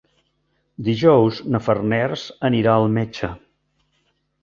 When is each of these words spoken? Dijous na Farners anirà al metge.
Dijous 0.87 1.43
na 1.55 1.63
Farners 1.67 2.25
anirà 2.53 2.75
al 2.79 2.91
metge. 2.99 3.33